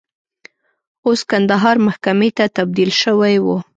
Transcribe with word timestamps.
اوس 1.05 1.19
کندهار 1.29 1.75
محکمې 1.87 2.29
ته 2.37 2.45
تبدیل 2.57 2.91
شوی 3.01 3.35
و. 3.43 3.47